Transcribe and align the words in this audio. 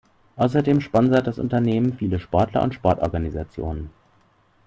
Außerdem 0.35 0.81
sponsert 0.81 1.27
das 1.27 1.37
Unternehmen 1.37 1.93
viele 1.93 2.19
Sportler 2.19 2.63
und 2.63 2.73
Sportorganisationen. 2.73 3.91